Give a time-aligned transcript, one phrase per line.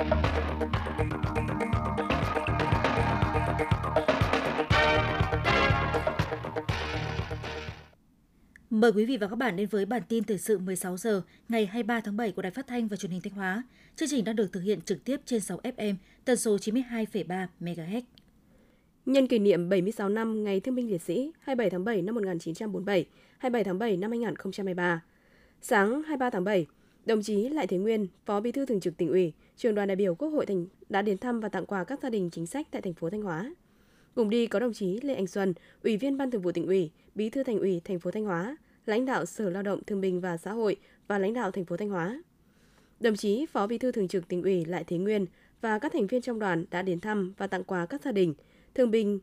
[0.00, 0.06] Mời
[8.92, 12.00] quý vị và các bạn đến với bản tin thời sự 16 giờ ngày 23
[12.00, 13.62] tháng 7 của Đài Phát thanh và Truyền hình Thanh Hóa.
[13.96, 15.94] Chương trình đang được thực hiện trực tiếp trên 6 FM,
[16.24, 18.02] tần số 92,3 MHz.
[19.06, 23.06] Nhân kỷ niệm 76 năm Ngày Thương binh Liệt sĩ 27 tháng 7 năm 1947,
[23.38, 25.02] 27 tháng 7 năm 2023.
[25.62, 26.66] Sáng 23 tháng 7,
[27.04, 29.96] đồng chí Lại Thế Nguyên, Phó Bí thư Thường trực tỉnh ủy, Trường đoàn đại
[29.96, 32.66] biểu Quốc hội thành đã đến thăm và tặng quà các gia đình chính sách
[32.70, 33.54] tại thành phố Thanh Hóa.
[34.14, 36.90] Cùng đi có đồng chí Lê Anh Xuân, Ủy viên Ban Thường vụ tỉnh ủy,
[37.14, 40.20] Bí thư Thành ủy thành phố Thanh Hóa, lãnh đạo Sở Lao động Thương binh
[40.20, 40.76] và Xã hội
[41.08, 42.22] và lãnh đạo thành phố Thanh Hóa.
[43.00, 45.26] Đồng chí Phó Bí thư Thường trực tỉnh ủy Lại Thế Nguyên
[45.60, 48.34] và các thành viên trong đoàn đã đến thăm và tặng quà các gia đình
[48.74, 49.20] thương binh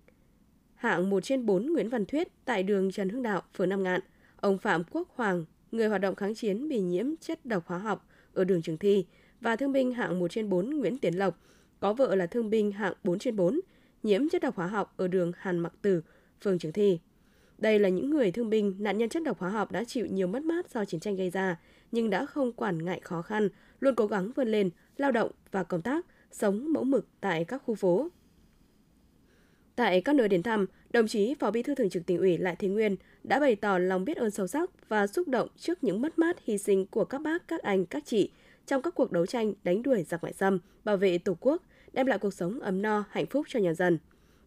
[0.76, 4.02] hạng 1 trên 4 Nguyễn Văn Thuyết tại đường Trần Hưng Đạo, phường Nam Ngạn,
[4.42, 8.08] ông Phạm Quốc Hoàng, người hoạt động kháng chiến bị nhiễm chất độc hóa học
[8.34, 9.06] ở đường Trường Thi
[9.42, 11.42] và thương binh hạng 1 trên 4 Nguyễn Tiến Lộc,
[11.80, 13.60] có vợ là thương binh hạng 4 trên 4,
[14.04, 16.02] nhiễm chất độc hóa học ở đường Hàn Mặc Tử,
[16.44, 17.00] phường Trường Thi.
[17.58, 20.28] Đây là những người thương binh, nạn nhân chất độc hóa học đã chịu nhiều
[20.28, 21.60] mất mát do chiến tranh gây ra,
[21.92, 25.64] nhưng đã không quản ngại khó khăn, luôn cố gắng vươn lên, lao động và
[25.64, 28.10] công tác, sống mẫu mực tại các khu phố.
[29.78, 32.56] Tại các nơi đến thăm, đồng chí Phó Bí thư Thường trực tỉnh ủy Lại
[32.60, 36.02] Thế Nguyên đã bày tỏ lòng biết ơn sâu sắc và xúc động trước những
[36.02, 38.32] mất mát hy sinh của các bác, các anh, các chị
[38.66, 42.06] trong các cuộc đấu tranh đánh đuổi giặc ngoại xâm, bảo vệ Tổ quốc, đem
[42.06, 43.98] lại cuộc sống ấm no, hạnh phúc cho nhân dân.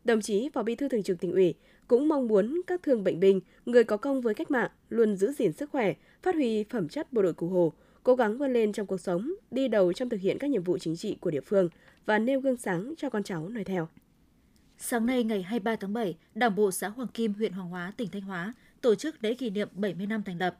[0.04, 1.54] Đồng chí Phó Bí thư Thường trực tỉnh ủy
[1.88, 5.32] cũng mong muốn các thương bệnh binh, người có công với cách mạng luôn giữ
[5.32, 7.72] gìn sức khỏe, phát huy phẩm chất bộ đội cụ Hồ,
[8.02, 10.78] cố gắng vươn lên trong cuộc sống, đi đầu trong thực hiện các nhiệm vụ
[10.78, 11.68] chính trị của địa phương
[12.06, 13.88] và nêu gương sáng cho con cháu noi theo.
[14.82, 18.08] Sáng nay ngày 23 tháng 7, Đảng bộ xã Hoàng Kim, huyện Hoàng Hóa, tỉnh
[18.10, 20.58] Thanh Hóa tổ chức lễ kỷ niệm 70 năm thành lập.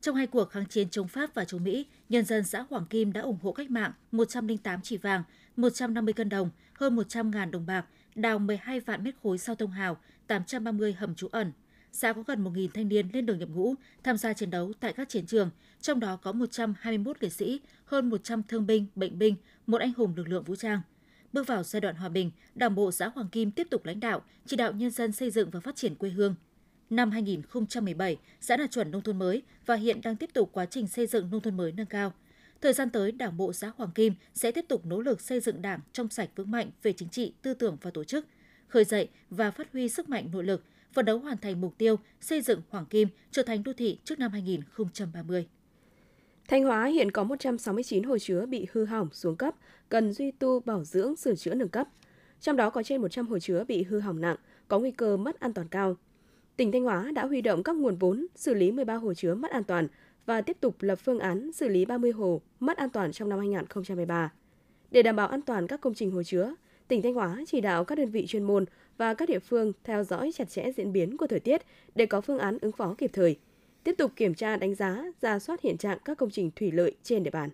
[0.00, 3.12] Trong hai cuộc kháng chiến chống Pháp và chống Mỹ, nhân dân xã Hoàng Kim
[3.12, 5.22] đã ủng hộ cách mạng 108 chỉ vàng,
[5.56, 9.96] 150 cân đồng, hơn 100.000 đồng bạc, đào 12 vạn mét khối sao thông hào,
[10.26, 11.52] 830 hầm trú ẩn.
[11.92, 14.92] Xã có gần 1.000 thanh niên lên đường nhập ngũ, tham gia chiến đấu tại
[14.92, 19.36] các chiến trường, trong đó có 121 liệt sĩ, hơn 100 thương binh, bệnh binh,
[19.66, 20.80] một anh hùng lực lượng vũ trang.
[21.36, 24.22] Bước vào giai đoạn hòa bình, Đảng bộ xã Hoàng Kim tiếp tục lãnh đạo,
[24.46, 26.34] chỉ đạo nhân dân xây dựng và phát triển quê hương.
[26.90, 30.88] Năm 2017, xã đạt chuẩn nông thôn mới và hiện đang tiếp tục quá trình
[30.88, 32.12] xây dựng nông thôn mới nâng cao–
[32.60, 35.62] Thời gian tới, Đảng bộ xã Hoàng Kim sẽ tiếp tục nỗ lực xây dựng
[35.62, 38.26] Đảng trong sạch vững mạnh về chính trị, tư tưởng và tổ chức,
[38.68, 41.96] khởi dậy và phát huy sức mạnh nội lực, phấn đấu hoàn thành mục tiêu
[42.20, 45.46] xây dựng Hoàng Kim trở thành đô thị trước năm 2030.
[46.48, 49.54] Thanh Hóa hiện có 169 hồ chứa bị hư hỏng xuống cấp,
[49.88, 51.88] cần duy tu bảo dưỡng sửa chữa nâng cấp.
[52.40, 54.36] Trong đó có trên 100 hồ chứa bị hư hỏng nặng,
[54.68, 55.96] có nguy cơ mất an toàn cao.
[56.56, 59.50] Tỉnh Thanh Hóa đã huy động các nguồn vốn xử lý 13 hồ chứa mất
[59.50, 59.88] an toàn,
[60.26, 63.38] và tiếp tục lập phương án xử lý 30 hồ mất an toàn trong năm
[63.38, 64.32] 2013.
[64.90, 66.54] Để đảm bảo an toàn các công trình hồ chứa,
[66.88, 68.64] tỉnh Thanh Hóa chỉ đạo các đơn vị chuyên môn
[68.98, 71.62] và các địa phương theo dõi chặt chẽ diễn biến của thời tiết
[71.94, 73.36] để có phương án ứng phó kịp thời,
[73.86, 76.92] tiếp tục kiểm tra đánh giá, ra soát hiện trạng các công trình thủy lợi
[77.02, 77.50] trên địa bàn.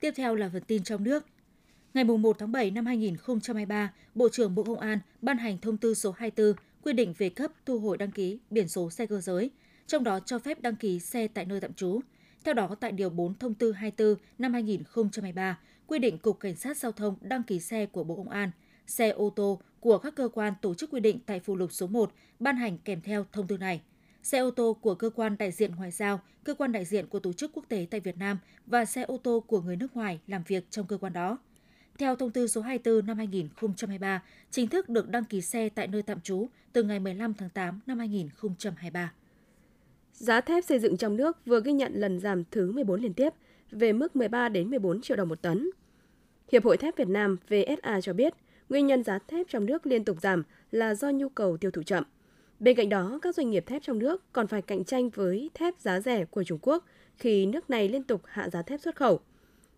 [0.00, 1.26] Tiếp theo là phần tin trong nước.
[1.94, 5.94] Ngày 1 tháng 7 năm 2023, Bộ trưởng Bộ Công an ban hành thông tư
[5.94, 9.50] số 24 quy định về cấp thu hồi đăng ký biển số xe cơ giới–
[9.86, 12.00] trong đó cho phép đăng ký xe tại nơi tạm trú.
[12.44, 16.76] Theo đó, tại Điều 4 Thông tư 24 năm 2023, quy định Cục Cảnh sát
[16.76, 18.50] Giao thông đăng ký xe của Bộ Công an,
[18.86, 21.86] xe ô tô của các cơ quan tổ chức quy định tại phụ lục số
[21.86, 23.80] 1 ban hành kèm theo thông tư này.
[24.22, 27.18] Xe ô tô của cơ quan đại diện ngoại giao, cơ quan đại diện của
[27.18, 30.20] tổ chức quốc tế tại Việt Nam và xe ô tô của người nước ngoài
[30.26, 31.38] làm việc trong cơ quan đó.
[31.98, 36.02] Theo thông tư số 24 năm 2023, chính thức được đăng ký xe tại nơi
[36.02, 39.12] tạm trú từ ngày 15 tháng 8 năm 2023.
[40.12, 43.32] Giá thép xây dựng trong nước vừa ghi nhận lần giảm thứ 14 liên tiếp
[43.70, 45.70] về mức 13 đến 14 triệu đồng một tấn.
[46.52, 48.34] Hiệp hội thép Việt Nam VSA cho biết,
[48.68, 51.82] nguyên nhân giá thép trong nước liên tục giảm là do nhu cầu tiêu thụ
[51.82, 52.04] chậm.
[52.62, 55.80] Bên cạnh đó, các doanh nghiệp thép trong nước còn phải cạnh tranh với thép
[55.80, 56.84] giá rẻ của Trung Quốc
[57.16, 59.20] khi nước này liên tục hạ giá thép xuất khẩu.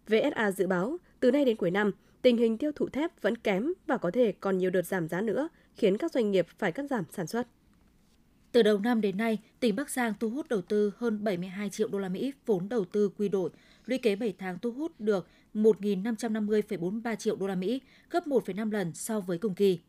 [0.06, 1.90] VSA dự báo, từ nay đến cuối năm,
[2.22, 5.20] tình hình tiêu thụ thép vẫn kém và có thể còn nhiều đợt giảm giá
[5.20, 7.46] nữa, khiến các doanh nghiệp phải cắt giảm sản xuất.
[8.52, 11.88] Từ đầu năm đến nay, tỉnh Bắc Giang thu hút đầu tư hơn 72 triệu
[11.88, 13.50] đô la Mỹ vốn đầu tư quy đổi,
[13.86, 17.80] lũy kế 7 tháng thu hút được 1.550,43 triệu đô la Mỹ,
[18.10, 19.80] gấp 1,5 lần so với cùng kỳ.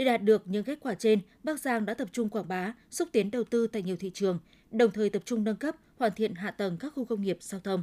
[0.00, 3.08] Để đạt được những kết quả trên, Bắc Giang đã tập trung quảng bá, xúc
[3.12, 4.38] tiến đầu tư tại nhiều thị trường,
[4.70, 7.60] đồng thời tập trung nâng cấp, hoàn thiện hạ tầng các khu công nghiệp giao
[7.60, 7.82] thông.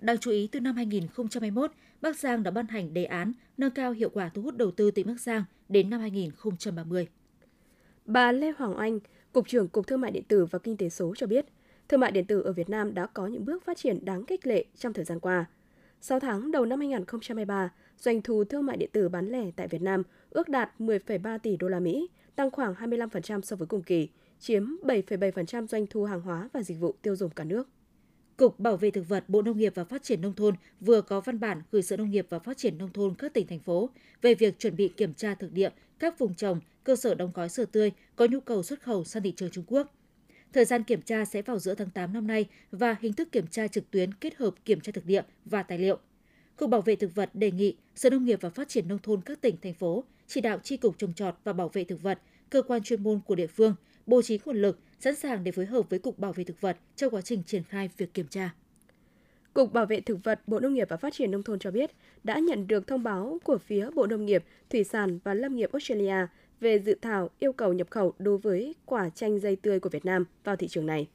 [0.00, 3.92] Đáng chú ý, từ năm 2021, Bắc Giang đã ban hành đề án nâng cao
[3.92, 7.08] hiệu quả thu hút đầu tư tỉnh Bắc Giang đến năm 2030.
[8.04, 8.98] Bà Lê Hoàng Anh,
[9.32, 11.46] Cục trưởng Cục Thương mại điện tử và Kinh tế số cho biết,
[11.88, 14.46] thương mại điện tử ở Việt Nam đã có những bước phát triển đáng khích
[14.46, 15.46] lệ trong thời gian qua.
[16.04, 19.82] 6 tháng đầu năm 2023, doanh thu thương mại điện tử bán lẻ tại Việt
[19.82, 24.08] Nam ước đạt 10,3 tỷ đô la Mỹ, tăng khoảng 25% so với cùng kỳ,
[24.38, 27.68] chiếm 7,7% doanh thu hàng hóa và dịch vụ tiêu dùng cả nước.
[28.36, 31.20] Cục Bảo vệ thực vật Bộ Nông nghiệp và Phát triển nông thôn vừa có
[31.20, 33.90] văn bản gửi Sở Nông nghiệp và Phát triển nông thôn các tỉnh thành phố
[34.22, 37.48] về việc chuẩn bị kiểm tra thực địa các vùng trồng, cơ sở đóng gói
[37.48, 39.92] sữa tươi có nhu cầu xuất khẩu sang thị trường Trung Quốc.
[40.54, 43.46] Thời gian kiểm tra sẽ vào giữa tháng 8 năm nay và hình thức kiểm
[43.46, 45.98] tra trực tuyến kết hợp kiểm tra thực địa và tài liệu.
[46.56, 49.20] Cục Bảo vệ thực vật đề nghị Sở Nông nghiệp và Phát triển nông thôn
[49.20, 52.18] các tỉnh thành phố chỉ đạo tri cục trồng trọt và bảo vệ thực vật,
[52.50, 53.74] cơ quan chuyên môn của địa phương
[54.06, 56.76] bố trí nguồn lực sẵn sàng để phối hợp với Cục Bảo vệ thực vật
[56.96, 58.54] trong quá trình triển khai việc kiểm tra.
[59.54, 61.90] Cục Bảo vệ thực vật Bộ Nông nghiệp và Phát triển nông thôn cho biết
[62.24, 65.72] đã nhận được thông báo của phía Bộ Nông nghiệp, Thủy sản và Lâm nghiệp
[65.72, 66.26] Australia
[66.60, 70.04] về dự thảo yêu cầu nhập khẩu đối với quả chanh dây tươi của Việt
[70.04, 71.08] Nam vào thị trường này.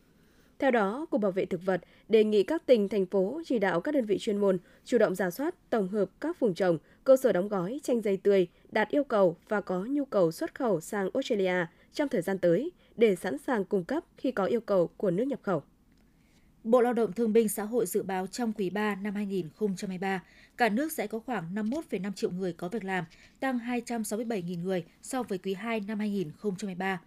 [0.60, 3.82] Theo đó, Cục Bảo vệ Thực vật đề nghị các tỉnh, thành phố chỉ đạo
[3.82, 7.18] các đơn vị chuyên môn chủ động giả soát, tổng hợp các vùng trồng, cơ
[7.18, 10.82] sở đóng gói chanh dây tươi đạt yêu cầu và có nhu cầu xuất khẩu
[10.82, 14.90] sang Australia trong thời gian tới để sẵn sàng cung cấp khi có yêu cầu
[14.98, 15.64] của nước nhập khẩu.
[16.64, 20.24] Bộ Lao động Thương binh Xã hội dự báo trong quý 3 năm 2023,
[20.58, 23.06] cả nước sẽ có khoảng 51,5 triệu người có việc làm,
[23.40, 27.02] tăng 267.000 người so với quý 2 năm 2023.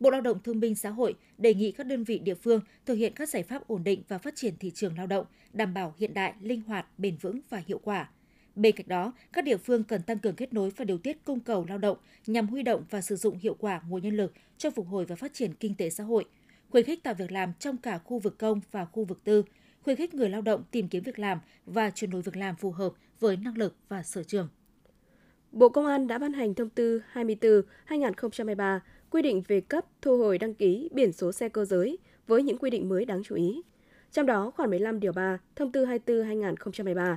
[0.00, 2.94] Bộ Lao động Thương binh Xã hội đề nghị các đơn vị địa phương thực
[2.94, 5.94] hiện các giải pháp ổn định và phát triển thị trường lao động, đảm bảo
[5.98, 8.10] hiện đại, linh hoạt, bền vững và hiệu quả.
[8.54, 11.40] Bên cạnh đó, các địa phương cần tăng cường kết nối và điều tiết cung
[11.40, 14.70] cầu lao động nhằm huy động và sử dụng hiệu quả nguồn nhân lực cho
[14.70, 16.24] phục hồi và phát triển kinh tế xã hội,
[16.70, 19.44] khuyến khích tạo việc làm trong cả khu vực công và khu vực tư,
[19.82, 22.70] khuyến khích người lao động tìm kiếm việc làm và chuyển đổi việc làm phù
[22.70, 24.48] hợp với năng lực và sở trường.
[25.52, 28.80] Bộ Công an đã ban hành thông tư 24/2023
[29.10, 32.58] quy định về cấp thu hồi đăng ký biển số xe cơ giới với những
[32.58, 33.62] quy định mới đáng chú ý.
[34.12, 37.16] Trong đó, khoản 15 điều 3, thông tư 24/2023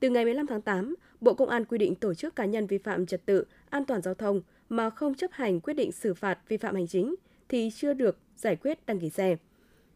[0.00, 2.78] từ ngày 15 tháng 8, Bộ Công an quy định tổ chức cá nhân vi
[2.78, 6.38] phạm trật tự, an toàn giao thông mà không chấp hành quyết định xử phạt
[6.48, 7.14] vi phạm hành chính
[7.50, 9.36] thì chưa được giải quyết đăng ký xe.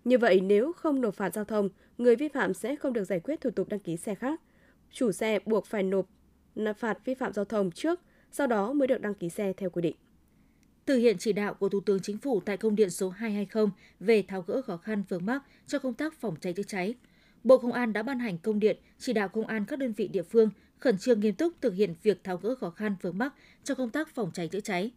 [0.05, 1.69] Như vậy, nếu không nộp phạt giao thông,
[1.99, 4.41] người vi phạm sẽ không được giải quyết thủ tục đăng ký xe khác.
[4.91, 9.01] Chủ xe buộc phải nộp phạt vi phạm giao thông trước, sau đó mới được
[9.01, 9.97] đăng ký xe theo quy định.
[10.87, 13.67] Thực hiện chỉ đạo của Thủ tướng Chính phủ tại công điện số 220
[14.01, 16.95] về tháo gỡ khó khăn vướng mắc cho công tác phòng cháy chữa cháy,
[17.45, 20.09] Bộ Công an đã ban hành công điện chỉ đạo công an các đơn vị
[20.09, 23.35] địa phương khẩn trương nghiêm túc thực hiện việc tháo gỡ khó khăn vướng mắc
[23.65, 24.91] cho công tác phòng cháy chữa cháy.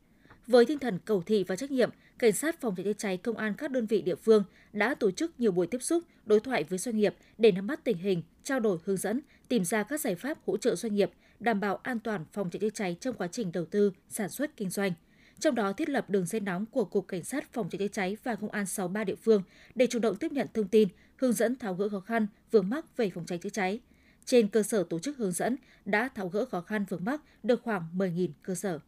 [0.47, 1.89] Với tinh thần cầu thị và trách nhiệm,
[2.19, 5.11] cảnh sát phòng cháy chữa cháy công an các đơn vị địa phương đã tổ
[5.11, 8.23] chức nhiều buổi tiếp xúc, đối thoại với doanh nghiệp để nắm bắt tình hình,
[8.43, 11.75] trao đổi hướng dẫn, tìm ra các giải pháp hỗ trợ doanh nghiệp đảm bảo
[11.75, 14.93] an toàn phòng cháy chữa cháy trong quá trình đầu tư, sản xuất kinh doanh
[15.39, 18.17] trong đó thiết lập đường dây nóng của Cục Cảnh sát Phòng cháy chữa cháy
[18.23, 19.43] và Công an 63 địa phương
[19.75, 22.97] để chủ động tiếp nhận thông tin, hướng dẫn tháo gỡ khó khăn, vướng mắc
[22.97, 23.79] về phòng cháy chữa cháy.
[24.25, 25.55] Trên cơ sở tổ chức hướng dẫn
[25.85, 28.79] đã tháo gỡ khó khăn vướng mắc được khoảng 10.000 cơ sở.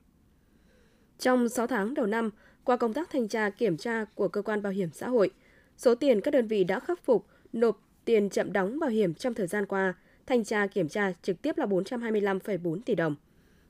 [1.20, 2.30] Trong 6 tháng đầu năm,
[2.64, 5.30] qua công tác thanh tra kiểm tra của cơ quan bảo hiểm xã hội,
[5.78, 9.34] số tiền các đơn vị đã khắc phục nộp tiền chậm đóng bảo hiểm trong
[9.34, 9.94] thời gian qua,
[10.28, 13.16] thanh tra kiểm tra trực tiếp là 425,4 tỷ đồng.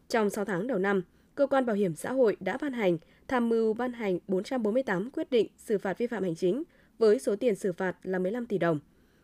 [0.10, 1.02] Trong 6 tháng đầu năm,
[1.36, 2.98] cơ quan bảo hiểm xã hội đã ban hành,
[3.28, 6.64] tham mưu ban hành 448 quyết định xử phạt vi phạm hành chính
[6.98, 8.80] với số tiền xử phạt là 15 tỷ đồng.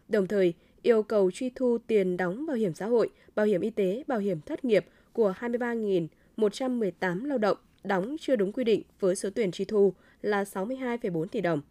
[0.07, 3.69] Đồng thời, yêu cầu truy thu tiền đóng bảo hiểm xã hội, bảo hiểm y
[3.69, 9.15] tế, bảo hiểm thất nghiệp của 23.118 lao động đóng chưa đúng quy định với
[9.15, 11.61] số tiền chi thu là 62,4 tỷ đồng.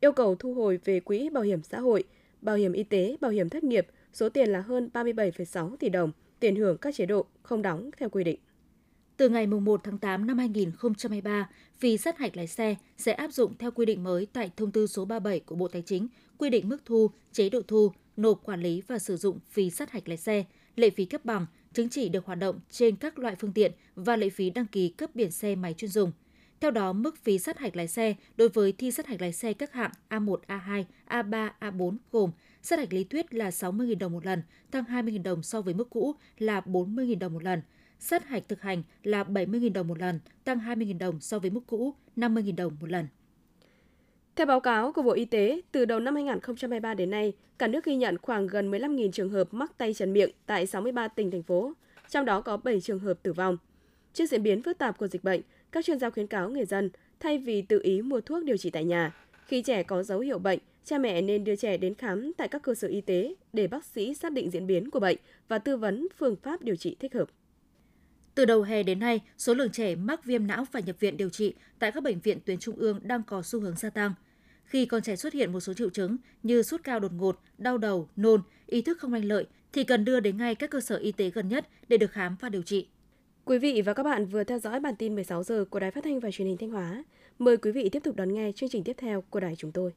[0.00, 2.04] Yêu cầu thu hồi về quỹ bảo hiểm xã hội,
[2.40, 6.12] bảo hiểm y tế, bảo hiểm thất nghiệp số tiền là hơn 37,6 tỷ đồng,
[6.40, 8.38] tiền hưởng các chế độ không đóng theo quy định.
[9.16, 13.54] Từ ngày 1 tháng 8 năm 2023, phí sát hạch lái xe sẽ áp dụng
[13.58, 16.68] theo quy định mới tại thông tư số 37 của Bộ Tài chính, quy định
[16.68, 20.16] mức thu, chế độ thu, nộp quản lý và sử dụng phí sát hạch lái
[20.16, 20.44] xe,
[20.76, 24.16] lệ phí cấp bằng, chứng chỉ được hoạt động trên các loại phương tiện và
[24.16, 26.12] lệ phí đăng ký cấp biển xe máy chuyên dùng.
[26.60, 29.52] Theo đó, mức phí sát hạch lái xe đối với thi sát hạch lái xe
[29.52, 32.30] các hạng A1, A2, A3, A4 gồm
[32.62, 35.90] sát hạch lý thuyết là 60.000 đồng một lần, tăng 20.000 đồng so với mức
[35.90, 37.62] cũ là 40.000 đồng một lần–
[38.02, 41.60] sát hạch thực hành là 70.000 đồng một lần, tăng 20.000 đồng so với mức
[41.66, 43.06] cũ 50.000 đồng một lần.
[44.36, 47.84] Theo báo cáo của Bộ Y tế, từ đầu năm 2023 đến nay, cả nước
[47.84, 51.42] ghi nhận khoảng gần 15.000 trường hợp mắc tay chân miệng tại 63 tỉnh, thành
[51.42, 51.72] phố,
[52.08, 53.56] trong đó có 7 trường hợp tử vong.
[54.12, 55.40] Trước diễn biến phức tạp của dịch bệnh,
[55.72, 58.70] các chuyên gia khuyến cáo người dân thay vì tự ý mua thuốc điều trị
[58.70, 59.14] tại nhà,
[59.46, 62.62] khi trẻ có dấu hiệu bệnh, cha mẹ nên đưa trẻ đến khám tại các
[62.62, 65.16] cơ sở y tế để bác sĩ xác định diễn biến của bệnh
[65.48, 67.28] và tư vấn phương pháp điều trị thích hợp.
[68.34, 71.30] Từ đầu hè đến nay, số lượng trẻ mắc viêm não phải nhập viện điều
[71.30, 74.14] trị tại các bệnh viện tuyến trung ương đang có xu hướng gia tăng.
[74.64, 77.78] Khi con trẻ xuất hiện một số triệu chứng như sốt cao đột ngột, đau
[77.78, 80.96] đầu, nôn, ý thức không lành lợi thì cần đưa đến ngay các cơ sở
[80.96, 82.88] y tế gần nhất để được khám và điều trị.
[83.44, 86.04] Quý vị và các bạn vừa theo dõi bản tin 16 giờ của Đài Phát
[86.04, 87.04] thanh và Truyền hình Thanh Hóa.
[87.38, 89.92] Mời quý vị tiếp tục đón nghe chương trình tiếp theo của đài chúng tôi.